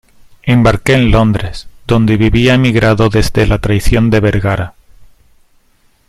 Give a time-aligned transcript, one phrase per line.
[0.41, 4.73] embarqué en Londres, donde vivía emigrado desde la traición de Vergara,